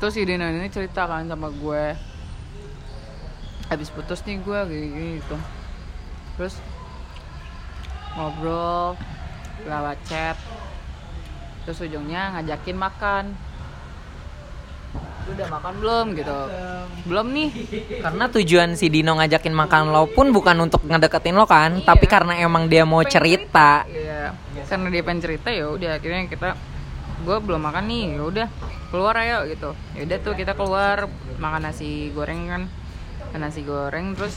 Terus 0.00 0.12
si 0.12 0.24
Dina 0.24 0.48
ini 0.48 0.66
cerita 0.66 1.04
kan 1.04 1.28
sama 1.28 1.46
gue. 1.46 1.94
Habis 3.68 3.88
putus 3.88 4.20
nih 4.24 4.40
gue 4.40 4.58
gini-gini 4.66 5.10
gitu. 5.20 5.36
Terus 6.36 6.54
ngobrol 8.16 8.96
lewat 9.64 9.98
chat. 10.08 10.36
Terus 11.64 11.78
ujungnya 11.80 12.34
ngajakin 12.38 12.76
makan. 12.76 13.24
Lu 15.22 15.30
udah 15.38 15.48
makan 15.54 15.72
belum 15.78 16.06
gitu? 16.18 16.38
Belum 17.06 17.26
nih. 17.30 17.48
karena 18.02 18.24
tujuan 18.26 18.74
si 18.74 18.90
Dino 18.90 19.14
ngajakin 19.14 19.54
makan 19.54 19.94
lo 19.94 20.10
pun 20.10 20.34
bukan 20.34 20.66
untuk 20.66 20.82
ngedeketin 20.82 21.38
lo 21.38 21.46
kan 21.46 21.78
Iya. 21.78 21.86
tapi 21.86 22.10
karena 22.10 22.34
emang 22.42 22.66
dia 22.66 22.82
mau 22.82 23.06
Pengen 23.06 23.14
cerita 23.14 23.86
Iya. 23.86 24.34
Karena 24.66 24.90
dia 24.90 25.02
pengen 25.06 25.22
cerita 25.22 25.48
ya 25.54 25.70
udah 25.70 26.02
akhirnya 26.02 26.26
kita 26.26 26.58
gue 27.22 27.36
belum 27.38 27.62
makan 27.62 27.84
nih 27.86 28.04
ya 28.18 28.22
udah 28.26 28.46
keluar 28.90 29.14
ayo 29.22 29.46
gitu 29.46 29.70
ya 29.94 30.02
udah 30.02 30.18
tuh 30.20 30.34
kita 30.34 30.52
keluar 30.58 31.06
makan 31.38 31.70
nasi 31.70 32.10
goreng 32.10 32.50
kan 32.50 32.62
nasi 33.36 33.62
goreng 33.62 34.12
terus 34.12 34.36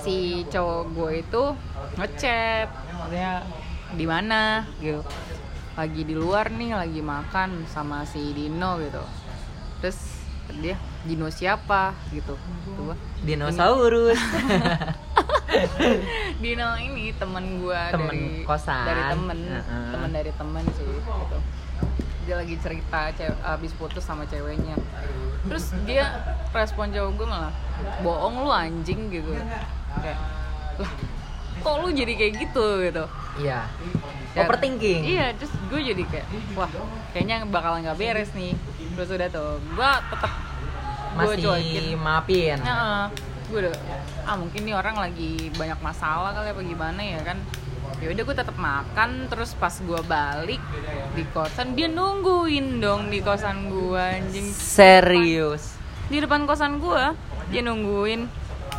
si 0.00 0.44
cowok 0.48 0.84
gue 0.96 1.10
itu 1.20 1.42
ngechat 1.96 2.68
katanya 2.68 3.44
di 3.90 4.04
mana? 4.06 4.64
Gitu. 4.78 5.02
Lagi 5.74 6.02
di 6.04 6.14
luar 6.14 6.52
nih 6.52 6.76
lagi 6.76 7.00
makan 7.02 7.66
sama 7.66 8.06
si 8.06 8.20
Dino 8.32 8.78
gitu. 8.78 9.02
Terus 9.82 9.98
dia 10.60 10.76
Dino 11.02 11.26
siapa? 11.32 11.96
Gitu. 12.12 12.36
Tuh 12.36 12.92
gua, 12.92 12.96
dinosaurus. 13.24 14.14
Dino 16.42 16.68
ini 16.78 17.10
temen 17.18 17.44
gue 17.60 17.80
Temen 17.90 18.14
dari 18.14 18.46
kosan. 18.46 18.86
dari 18.86 19.02
temen. 19.10 19.38
Heeh. 19.42 19.86
temen 19.90 20.10
dari 20.14 20.32
temen 20.36 20.64
sih 20.78 20.86
gitu. 20.86 21.38
Dia 22.30 22.38
lagi 22.38 22.54
cerita 22.62 23.10
cew- 23.18 23.42
abis 23.42 23.74
putus 23.74 24.06
sama 24.06 24.22
ceweknya. 24.22 24.78
Terus 25.50 25.74
dia 25.82 26.14
respon 26.54 26.94
cowok 26.94 27.10
gue 27.18 27.26
malah 27.26 27.50
bohong 28.06 28.46
lu 28.46 28.50
anjing 28.54 29.10
gitu. 29.10 29.34
Kayak 29.98 30.18
lah 30.78 30.92
kok 31.58 31.74
lu 31.82 31.90
jadi 31.90 32.12
kayak 32.14 32.32
gitu? 32.38 32.86
Gitu. 32.86 33.04
Iya. 33.42 33.66
Ya, 34.30 34.46
overthinking. 34.46 35.02
iya 35.02 35.34
terus 35.34 35.50
gue 35.66 35.82
jadi 35.82 36.06
kayak 36.06 36.26
wah 36.54 36.70
kayaknya 37.10 37.50
bakalan 37.50 37.82
nggak 37.82 37.98
beres 37.98 38.30
nih. 38.38 38.54
Terus 38.94 39.10
udah 39.10 39.26
tuh 39.26 39.58
gue 39.58 39.90
tetap 40.14 40.32
gue 41.18 41.34
masih 41.34 41.98
maafin. 41.98 42.62
Nah, 42.62 43.10
gue 43.50 43.58
udah 43.58 43.74
ah 44.22 44.38
mungkin 44.38 44.62
nih 44.62 44.78
orang 44.78 44.94
lagi 45.02 45.50
banyak 45.58 45.82
masalah 45.82 46.30
kali 46.30 46.54
apa 46.54 46.62
gimana 46.62 47.02
ya 47.02 47.18
kan 47.26 47.42
ya 47.98 48.06
udah 48.08 48.22
gue 48.22 48.36
tetap 48.36 48.56
makan 48.56 49.26
terus 49.26 49.52
pas 49.58 49.74
gue 49.74 50.00
balik 50.06 50.62
di 51.12 51.26
kosan 51.34 51.74
dia 51.74 51.90
nungguin 51.90 52.78
dong 52.78 53.10
di 53.10 53.18
kosan 53.20 53.66
gue 53.66 53.98
anjing. 53.98 54.46
Serius? 54.46 55.74
Di 56.06 56.22
depan 56.22 56.46
kosan 56.46 56.78
gue 56.78 57.02
dia 57.50 57.60
nungguin 57.60 58.30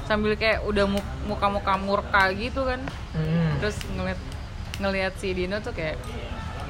sambil 0.07 0.35
kayak 0.35 0.63
udah 0.63 0.87
mu- 0.87 1.09
muka-muka 1.27 1.75
murka 1.77 2.23
gitu 2.31 2.63
kan. 2.63 2.81
Hmm. 3.11 3.59
terus 3.59 3.75
ngeliat 3.91 4.19
ngeliat 4.79 5.13
si 5.19 5.35
Dino 5.35 5.59
tuh 5.59 5.75
kayak 5.75 5.99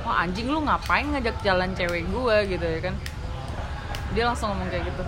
wah 0.03 0.25
anjing 0.25 0.49
lu 0.49 0.59
ngapain 0.65 1.05
ngajak 1.07 1.37
jalan 1.45 1.71
cewek 1.71 2.03
gue 2.09 2.35
gitu 2.51 2.65
ya 2.65 2.79
kan. 2.83 2.95
Dia 4.11 4.27
langsung 4.27 4.51
ngomong 4.51 4.67
kayak 4.67 4.91
gitu. 4.91 5.03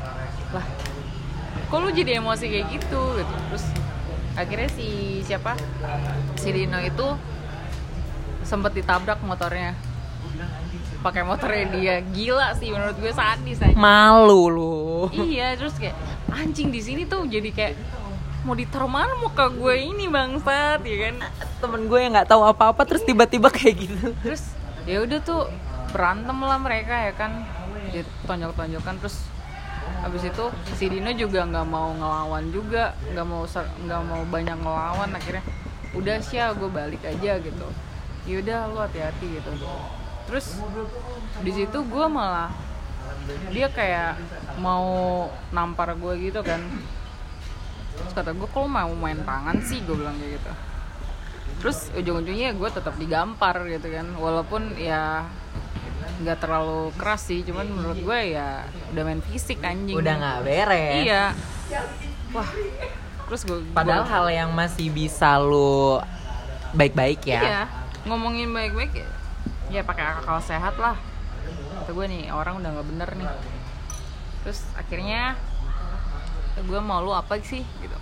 Lah 0.55 0.65
kok 1.67 1.77
lu 1.81 1.89
jadi 1.91 2.21
emosi 2.21 2.45
kayak 2.47 2.67
gitu? 2.71 3.01
Gitu. 3.17 3.33
Terus 3.51 3.65
akhirnya 4.33 4.69
si 4.73 5.19
siapa? 5.25 5.53
Si 6.37 6.49
Dino 6.49 6.79
itu 6.81 7.07
sempet 8.43 8.73
ditabrak 8.75 9.21
motornya. 9.23 9.77
Pakai 11.03 11.23
motornya 11.27 11.65
dia. 11.73 11.95
Gila 12.01 12.55
sih 12.57 12.71
menurut 12.71 12.95
gue 12.97 13.11
sadis 13.11 13.59
aja. 13.59 13.75
Malu 13.75 14.43
lu. 14.49 14.75
iya 15.27 15.53
terus 15.59 15.75
kayak 15.77 15.95
anjing 16.31 16.71
di 16.73 16.81
sini 16.81 17.03
tuh 17.05 17.27
jadi 17.27 17.49
kayak 17.53 17.73
mau 18.43 18.55
ditaruh 18.57 18.91
mana 18.91 19.15
muka 19.23 19.47
gue 19.47 19.75
ini 19.79 20.07
bangsat 20.07 20.83
ya 20.83 20.97
kan? 21.09 21.15
Temen 21.63 21.81
gue 21.87 21.99
yang 21.99 22.11
nggak 22.15 22.29
tahu 22.31 22.43
apa-apa 22.43 22.83
terus 22.87 23.03
tiba-tiba 23.03 23.47
kayak 23.53 23.75
gitu. 23.87 24.11
terus 24.23 24.43
ya 24.83 24.99
udah 24.99 25.19
tuh 25.23 25.47
berantem 25.91 26.37
lah 26.39 26.59
mereka 26.59 26.95
ya 27.07 27.13
kan. 27.15 27.43
Tonjok-tonjokan 28.25 28.95
terus 28.99 29.32
habis 30.03 30.23
itu 30.27 30.45
si 30.75 30.85
Dino 30.91 31.11
juga 31.15 31.47
nggak 31.47 31.67
mau 31.67 31.95
ngelawan 31.95 32.51
juga 32.51 32.91
nggak 33.11 33.25
mau 33.27 33.43
nggak 33.47 34.01
mau 34.03 34.21
banyak 34.27 34.57
ngelawan 34.59 35.09
akhirnya 35.15 35.43
udah 35.93 36.17
sih 36.25 36.41
gue 36.41 36.69
balik 36.69 37.01
aja 37.05 37.37
gitu. 37.39 37.67
Ya 38.23 38.35
udah 38.39 38.59
lu 38.71 38.77
hati-hati 38.79 39.39
gitu. 39.39 39.51
Terus 40.27 40.57
di 41.43 41.51
situ 41.51 41.77
gue 41.83 42.05
malah 42.07 42.51
dia 43.51 43.67
kayak 43.71 44.19
mau 44.59 45.27
nampar 45.51 45.95
gue 45.95 46.13
gitu 46.31 46.39
kan. 46.41 46.59
Terus 47.93 48.11
kata 48.15 48.33
gue 48.33 48.47
kalau 48.49 48.65
mau 48.65 48.89
main 48.95 49.21
tangan 49.21 49.61
sih? 49.61 49.83
Gue 49.85 50.01
bilang 50.01 50.17
kayak 50.17 50.39
gitu. 50.39 50.51
Terus 51.61 51.77
ujung-ujungnya 51.95 52.57
gue 52.57 52.69
tetap 52.73 52.95
digampar 52.97 53.63
gitu 53.69 53.87
kan. 53.91 54.07
Walaupun 54.17 54.75
ya 54.79 55.27
nggak 56.21 56.37
terlalu 56.37 56.93
keras 56.93 57.25
sih 57.25 57.41
cuman 57.41 57.65
menurut 57.65 57.97
gue 57.97 58.19
ya 58.37 58.69
udah 58.93 59.03
main 59.07 59.21
fisik 59.25 59.59
anjing. 59.65 59.97
Udah 59.97 60.13
nggak 60.13 60.39
beres. 60.45 61.01
iya. 61.09 61.23
Wah 62.29 62.49
terus 63.25 63.41
gue 63.49 63.57
Padahal 63.73 64.05
hal 64.05 64.25
yang 64.29 64.49
masih 64.53 64.93
bisa 64.93 65.41
lu 65.41 65.97
baik-baik 66.77 67.25
ya. 67.25 67.41
iya 67.41 67.61
ngomongin 68.03 68.51
baik-baik 68.51 68.91
ya, 68.99 69.09
ya 69.71 69.81
pakai 69.81 70.03
akal 70.03 70.37
sehat 70.43 70.75
lah. 70.75 70.99
Kata 71.81 71.91
gue 71.95 72.05
nih 72.11 72.23
orang 72.35 72.59
udah 72.59 72.69
nggak 72.77 72.87
bener 72.93 73.09
nih. 73.15 73.31
Terus 74.43 74.59
akhirnya 74.75 75.39
gue 76.59 76.79
mau 76.83 76.99
lu 76.99 77.15
apa 77.15 77.39
sih? 77.39 77.63
Gitu. 77.63 77.97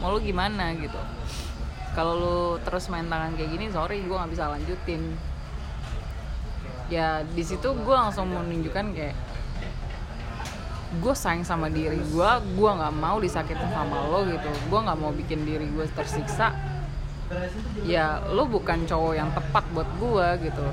Mau 0.00 0.16
lu 0.16 0.18
gimana? 0.24 0.72
Gitu. 0.72 0.96
Kalau 1.92 2.16
lu 2.16 2.38
terus 2.64 2.88
main 2.88 3.06
tangan 3.06 3.36
kayak 3.36 3.50
gini 3.52 3.66
sorry 3.70 4.00
gue 4.02 4.16
nggak 4.16 4.32
bisa 4.32 4.50
lanjutin 4.50 5.14
ya 6.92 7.24
di 7.24 7.42
situ 7.44 7.72
gue 7.72 7.94
langsung 7.94 8.28
menunjukkan 8.28 8.86
kayak 8.92 9.16
gue 10.94 11.14
sayang 11.16 11.42
sama 11.42 11.66
diri 11.72 11.98
gue 11.98 12.30
gue 12.54 12.70
nggak 12.70 12.94
mau 12.94 13.18
disakitin 13.18 13.70
sama 13.72 14.06
lo 14.06 14.22
gitu 14.28 14.46
gue 14.46 14.78
nggak 14.78 14.98
mau 15.00 15.10
bikin 15.10 15.42
diri 15.42 15.66
gue 15.66 15.84
tersiksa 15.90 16.54
ya 17.82 18.22
lo 18.30 18.46
bukan 18.46 18.86
cowok 18.86 19.14
yang 19.16 19.32
tepat 19.34 19.64
buat 19.74 19.88
gue 19.98 20.26
gitu 20.50 20.66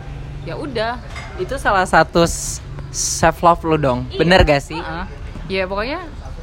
ya 0.46 0.58
udah 0.58 0.98
Itu 1.38 1.58
salah 1.58 1.86
satu 1.86 2.26
self 2.92 3.42
love 3.42 3.62
lu 3.66 3.78
dong. 3.78 4.10
Iya. 4.10 4.20
Bener 4.20 4.40
gak 4.44 4.62
sih? 4.62 4.78
Heeh. 4.78 5.06
ya 5.52 5.64
pokoknya 5.68 6.00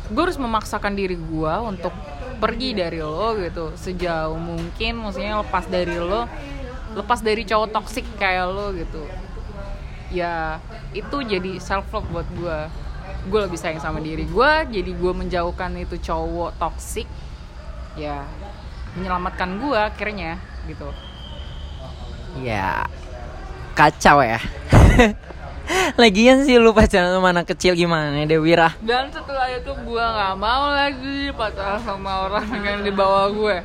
gue 0.09 0.23
harus 0.23 0.41
memaksakan 0.41 0.93
diri 0.97 1.17
gue 1.17 1.55
untuk 1.65 1.93
pergi 2.39 2.77
dari 2.77 3.01
lo 3.01 3.35
gitu 3.41 3.73
sejauh 3.75 4.37
mungkin 4.37 5.01
maksudnya 5.01 5.41
lepas 5.41 5.65
dari 5.65 5.97
lo 5.97 6.29
lepas 6.93 7.25
dari 7.25 7.43
cowok 7.49 7.69
toksik 7.73 8.05
kayak 8.21 8.53
lo 8.53 8.73
gitu 8.77 9.01
ya 10.09 10.63
itu 10.97 11.17
jadi 11.21 11.61
self 11.61 11.93
love 11.93 12.09
buat 12.09 12.29
gue 12.33 12.59
gue 13.29 13.41
lebih 13.45 13.59
sayang 13.61 13.81
sama 13.81 14.01
diri 14.01 14.25
gue 14.25 14.53
jadi 14.73 14.91
gue 14.93 15.13
menjauhkan 15.13 15.77
itu 15.77 16.01
cowok 16.01 16.57
toksik 16.57 17.09
ya 17.99 18.25
menyelamatkan 18.97 19.61
gue 19.61 19.79
akhirnya 19.79 20.41
gitu 20.65 20.89
Ya 22.45 22.87
kacau 23.75 24.23
ya. 24.23 24.39
Lagian 26.01 26.45
sih 26.49 26.57
lu 26.57 26.71
pacaran 26.73 27.13
sama 27.13 27.35
anak 27.35 27.51
kecil 27.53 27.77
gimana 27.77 28.15
deh 28.15 28.41
Wira? 28.41 28.73
dan 28.81 29.13
setelah 29.13 29.53
itu 29.53 29.69
gue 29.69 30.05
nggak 30.05 30.35
mau 30.41 30.73
lagi 30.73 31.29
pacaran 31.37 31.77
sama 31.85 32.25
orang 32.31 32.47
yang 32.65 32.81
di 32.81 32.93
bawah 32.93 33.29
gue 33.33 33.57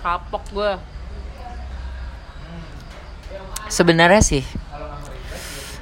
kapok 0.00 0.44
gue 0.54 0.72
Sebenarnya 3.68 4.24
sih 4.24 4.42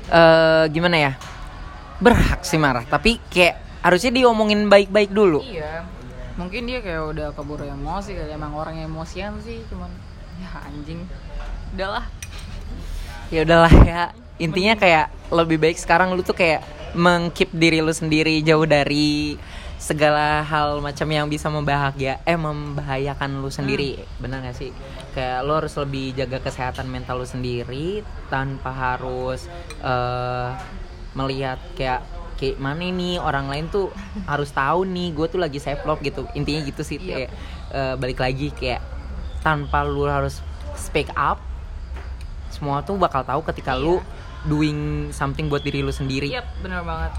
eh 0.09 0.65
gimana 0.73 0.97
ya? 0.97 1.13
Berhak 1.99 2.47
sih 2.47 2.61
marah, 2.61 2.87
tapi 2.87 3.19
kayak 3.31 3.83
harusnya 3.83 4.15
diomongin 4.15 4.67
baik-baik 4.67 5.11
dulu. 5.11 5.43
iya. 5.43 5.87
Mungkin 6.39 6.71
dia 6.71 6.79
kayak 6.79 7.03
udah 7.03 7.29
keburu 7.35 7.67
emosi 7.67 8.15
kali. 8.15 8.31
Emang 8.31 8.55
orang 8.55 8.79
emosian 8.79 9.35
sih 9.43 9.59
cuman 9.67 9.91
ya 10.39 10.51
anjing. 10.71 11.03
Udahlah 11.75 12.07
Ya 13.29 13.45
udahlah 13.45 13.75
ya. 13.85 14.03
Intinya 14.39 14.79
kayak 14.79 15.11
lebih 15.35 15.59
baik 15.59 15.77
sekarang 15.77 16.15
lu 16.15 16.23
tuh 16.23 16.33
kayak 16.33 16.63
mengkeep 16.95 17.51
diri 17.53 17.83
lu 17.83 17.93
sendiri 17.93 18.41
jauh 18.41 18.65
dari 18.65 19.37
segala 19.77 20.41
hal 20.47 20.81
macam 20.81 21.05
yang 21.11 21.27
bisa 21.29 21.51
membahagia 21.51 22.23
eh 22.23 22.39
membahayakan 22.39 23.43
lu 23.43 23.51
sendiri. 23.51 24.01
Benar 24.23 24.47
gak 24.47 24.57
sih 24.57 24.71
kayak 25.11 25.43
lu 25.43 25.53
harus 25.55 25.75
lebih 25.75 26.13
jaga 26.15 26.39
kesehatan 26.39 26.87
mental 26.87 27.19
lu 27.19 27.27
sendiri 27.27 28.01
tanpa 28.29 28.71
harus 28.71 29.47
eh 29.81 30.51
melihat 31.13 31.59
kayak 31.75 32.01
kayak 32.35 32.57
mana 32.57 32.87
nih 32.87 33.19
orang 33.19 33.47
lain 33.47 33.67
tuh 33.67 33.91
harus 34.31 34.51
tahu 34.51 34.85
nih 34.85 35.11
gue 35.11 35.27
tuh 35.27 35.39
lagi 35.39 35.59
self 35.59 35.83
love 35.83 35.99
gitu 36.01 36.29
intinya 36.33 36.63
gitu 36.63 36.83
sih 36.83 36.97
Yep. 36.97 37.07
kayak 37.07 37.31
eh, 37.71 37.95
balik 37.97 38.19
lagi 38.19 38.49
kayak 38.51 38.81
tanpa 39.39 39.83
lu 39.83 40.05
harus 40.05 40.39
speak 40.75 41.11
up 41.13 41.43
semua 42.49 42.81
tuh 42.81 42.95
bakal 42.95 43.23
tahu 43.23 43.43
ketika 43.45 43.75
Iya. 43.75 43.83
lu 43.83 43.95
doing 44.45 45.11
something 45.11 45.47
buat 45.47 45.61
diri 45.61 45.83
lu 45.83 45.91
sendiri 45.91 46.31
iya 46.31 46.47
bener 46.59 46.83
banget 46.83 47.11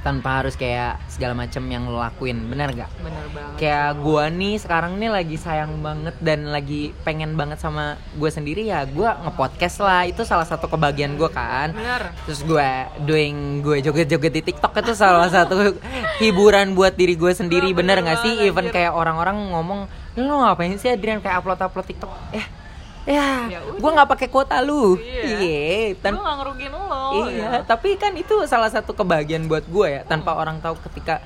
tanpa 0.00 0.40
harus 0.40 0.56
kayak 0.56 0.96
segala 1.12 1.36
macam 1.36 1.60
yang 1.68 1.84
lu 1.84 2.00
lakuin. 2.00 2.48
Benar 2.48 2.72
gak 2.72 2.90
bener 3.04 3.24
banget. 3.30 3.56
Kayak 3.60 3.90
gua 4.00 4.24
nih 4.32 4.54
sekarang 4.56 4.96
nih 4.96 5.10
lagi 5.12 5.36
sayang 5.36 5.84
banget 5.84 6.16
dan 6.24 6.48
lagi 6.48 6.96
pengen 7.04 7.36
banget 7.36 7.60
sama 7.60 8.00
gue 8.16 8.30
sendiri 8.32 8.64
ya 8.64 8.88
gua 8.88 9.20
ngepodcast 9.28 9.78
lah. 9.84 10.02
Itu 10.08 10.24
salah 10.24 10.48
satu 10.48 10.66
kebahagiaan 10.66 11.20
gua 11.20 11.30
kan. 11.30 11.76
Bener. 11.76 12.12
Terus 12.24 12.40
gue 12.44 12.70
doing 13.04 13.60
gue 13.60 13.84
joget-joget 13.84 14.32
di 14.32 14.42
TikTok 14.52 14.72
itu 14.80 14.92
salah 14.96 15.28
satu 15.36 15.76
hiburan 16.18 16.72
buat 16.72 16.96
diri 16.96 17.14
gue 17.14 17.32
sendiri. 17.36 17.70
Bener 17.76 18.00
bener 18.00 18.06
nggak 18.06 18.20
sih? 18.22 18.34
banget, 18.38 18.48
even 18.52 18.66
anjir. 18.68 18.74
kayak 18.76 18.92
orang-orang 18.94 19.36
ngomong 19.50 19.80
lu 20.14 20.34
ngapain 20.42 20.76
sih 20.78 20.92
Adrian? 20.92 21.18
Kayak 21.18 21.42
upload 21.42 21.60
upload 21.60 21.86
TikTok. 21.86 22.12
Ya 22.30 22.59
ya, 23.04 23.48
Ya 23.48 23.58
gue 23.64 23.90
nggak 23.90 24.08
pakai 24.08 24.28
kuota 24.28 24.60
lu. 24.60 24.96
Iya. 24.96 25.24
iya 25.40 25.92
gue 25.92 26.00
tan- 26.00 26.16
gak 26.16 26.36
ngerugiin 26.40 26.72
lo 26.72 27.26
iya 27.26 27.30
ya. 27.30 27.50
tapi 27.64 27.96
kan 27.96 28.12
itu 28.14 28.34
salah 28.44 28.68
satu 28.68 28.92
kebahagiaan 28.92 29.48
buat 29.48 29.64
gue 29.64 29.86
ya 29.88 30.02
tanpa 30.04 30.36
orang 30.36 30.60
tahu 30.60 30.76
ketika 30.90 31.24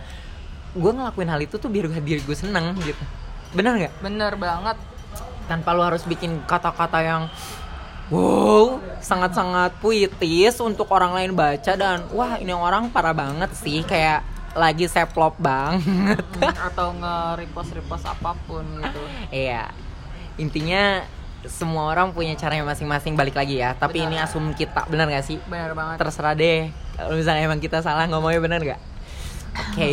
gue 0.74 0.90
ngelakuin 0.90 1.30
hal 1.30 1.40
itu 1.40 1.54
tuh 1.54 1.70
biar 1.70 1.86
diri 2.02 2.18
gue 2.18 2.36
seneng 2.36 2.74
gitu. 2.82 2.98
Bener 3.54 3.78
nggak? 3.78 3.94
Bener 4.02 4.32
banget. 4.34 4.76
Tanpa 5.46 5.70
lu 5.70 5.82
harus 5.82 6.02
bikin 6.02 6.42
kata-kata 6.44 6.98
yang 6.98 7.22
wow 8.12 8.80
sangat-sangat 9.00 9.80
puitis 9.80 10.60
untuk 10.60 10.90
orang 10.92 11.14
lain 11.14 11.32
baca 11.32 11.72
dan 11.72 12.04
wah 12.12 12.36
ini 12.36 12.52
orang 12.52 12.92
parah 12.92 13.16
banget 13.16 13.48
sih 13.56 13.80
kayak 13.80 14.20
lagi 14.54 14.86
seplop 14.86 15.34
banget. 15.38 16.22
Hmm, 16.38 16.54
atau 16.70 16.94
nge-repost 16.94 17.70
repost 17.74 18.04
apa 18.06 18.34
pun 18.46 18.62
gitu. 18.78 19.00
Iya. 19.46 19.70
Intinya 20.34 21.02
semua 21.46 21.86
orang 21.86 22.10
punya 22.10 22.32
caranya 22.34 22.64
masing-masing 22.64 23.14
balik 23.14 23.34
lagi 23.34 23.58
ya. 23.58 23.72
Tapi 23.72 24.00
ini 24.00 24.16
Benar. 24.16 24.26
asum 24.26 24.52
kita. 24.52 24.86
Bener 24.86 25.06
gak 25.06 25.24
sih? 25.24 25.36
Bener 25.44 25.72
banget. 25.72 25.96
Terserah 25.98 26.32
deh. 26.32 26.68
Kalau 26.94 27.14
misalnya 27.14 27.42
emang 27.44 27.58
kita 27.58 27.80
salah 27.80 28.06
ngomongnya 28.06 28.40
bener 28.40 28.60
gak 28.64 28.80
oke. 29.54 29.90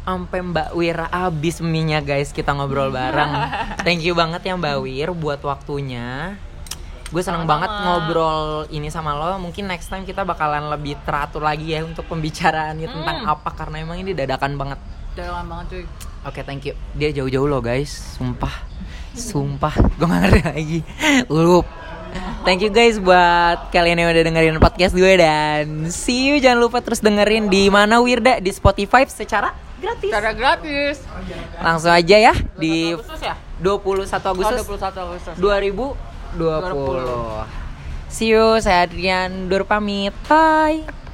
Sampai 0.00 0.40
Mbak 0.40 0.68
Wira 0.72 1.06
abis 1.06 1.60
mie 1.60 2.00
guys. 2.00 2.32
Kita 2.32 2.52
ngobrol 2.52 2.88
bareng. 2.88 3.32
Thank 3.84 4.02
you 4.02 4.12
banget 4.12 4.40
ya 4.42 4.54
Mbak 4.54 4.76
Wir 4.80 5.12
buat 5.12 5.38
waktunya. 5.40 6.36
Gue 7.08 7.20
seneng 7.20 7.44
Sama-sama. 7.44 7.52
banget 7.56 7.70
ngobrol 7.82 8.42
ini 8.68 8.88
sama 8.88 9.12
lo. 9.12 9.36
Mungkin 9.38 9.64
next 9.64 9.88
time 9.88 10.04
kita 10.04 10.24
bakalan 10.24 10.68
lebih 10.68 10.96
teratur 11.02 11.40
lagi 11.40 11.72
ya 11.72 11.80
untuk 11.80 12.04
pembicaraannya 12.04 12.84
tentang 12.84 13.16
Hmm. 13.22 13.32
apa. 13.32 13.48
Karena 13.50 13.80
emang 13.80 13.96
ini 13.96 14.12
dadakan 14.12 14.56
banget. 14.56 14.80
Jalan 15.14 15.44
banget 15.44 15.66
cuy. 15.70 15.84
Oke, 16.24 16.40
thank 16.42 16.64
you. 16.64 16.76
Dia 16.92 17.08
jauh-jauh 17.10 17.44
loh, 17.44 17.60
guys. 17.60 17.88
Sumpah. 18.16 18.52
Sumpah. 19.18 19.74
Gue 19.98 20.06
gak 20.06 20.20
ngerti 20.24 20.40
lagi. 20.46 20.78
Ulup. 21.28 21.66
Thank 22.46 22.62
you 22.64 22.72
guys 22.72 22.96
buat 22.96 23.68
kalian 23.68 24.00
yang 24.00 24.08
udah 24.08 24.24
dengerin 24.24 24.56
podcast 24.56 24.96
gue 24.96 25.20
dan 25.20 25.92
see 25.92 26.32
you. 26.32 26.40
Jangan 26.40 26.64
lupa 26.64 26.80
terus 26.80 27.04
dengerin 27.04 27.52
di 27.52 27.68
mana 27.68 28.00
Wirda 28.00 28.40
di 28.40 28.48
Spotify 28.48 29.04
secara 29.04 29.52
gratis. 29.78 30.10
cara 30.10 30.34
gratis 30.34 31.06
Langsung 31.60 31.92
aja 31.92 32.16
ya 32.18 32.34
di 32.58 32.96
21 32.96 32.98
Agustus 32.98 33.20
ya 33.20 33.36
21 33.60 34.32
Agustus 34.32 34.64
oh, 34.64 34.80
21 34.80 35.04
Agustus 35.04 35.36
2020. 35.36 37.68
See 38.08 38.32
you, 38.32 38.56
saya 38.64 38.88
Adrian 38.88 39.52
Dur 39.52 39.68
pamit. 39.68 40.16
Bye. 40.24 41.07